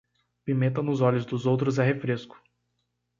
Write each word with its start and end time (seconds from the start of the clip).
Pimenta 0.43 0.81
nos 0.81 0.99
olhos 0.99 1.27
dos 1.27 1.45
outros 1.45 1.77
é 1.77 1.83
refresco 1.83 2.41